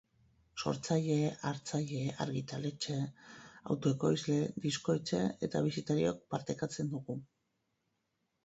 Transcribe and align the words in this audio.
Sortzaile, 0.59 1.17
hartzaile, 1.49 1.99
argitaletxe, 2.25 2.97
autoekoizle, 3.75 4.39
diskoetxe 4.65 5.21
eta 5.49 5.63
bisitariok 5.69 6.25
partekatzen 6.35 6.91
dugu. 6.97 7.21